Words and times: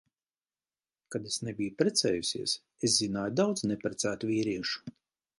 Kad 1.15 1.25
es 1.31 1.35
nebiju 1.47 1.73
precējusies, 1.81 2.55
es 2.89 2.95
zināju 3.01 3.35
daudz 3.41 3.65
neprecētu 3.73 4.31
vīriešu. 4.31 4.95